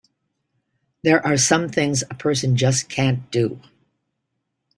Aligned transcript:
There 1.03 1.23
are 1.23 1.37
some 1.37 1.69
things 1.69 2.01
a 2.01 2.15
person 2.15 2.55
just 2.57 2.89
can't 2.89 3.29
do! 3.29 3.61